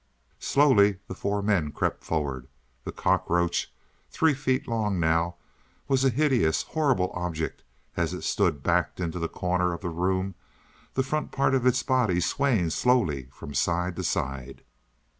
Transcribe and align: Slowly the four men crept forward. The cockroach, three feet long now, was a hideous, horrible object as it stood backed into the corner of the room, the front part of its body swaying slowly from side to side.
Slowly 0.39 0.97
the 1.07 1.13
four 1.13 1.43
men 1.43 1.71
crept 1.71 2.03
forward. 2.03 2.47
The 2.85 2.91
cockroach, 2.91 3.71
three 4.09 4.33
feet 4.33 4.67
long 4.67 4.99
now, 4.99 5.35
was 5.87 6.03
a 6.03 6.09
hideous, 6.09 6.63
horrible 6.63 7.11
object 7.13 7.61
as 7.95 8.11
it 8.11 8.23
stood 8.23 8.63
backed 8.63 8.99
into 8.99 9.19
the 9.19 9.29
corner 9.29 9.73
of 9.73 9.81
the 9.81 9.89
room, 9.89 10.33
the 10.95 11.03
front 11.03 11.31
part 11.31 11.53
of 11.53 11.67
its 11.67 11.83
body 11.83 12.19
swaying 12.19 12.71
slowly 12.71 13.29
from 13.31 13.53
side 13.53 13.95
to 13.97 14.03
side. 14.03 14.63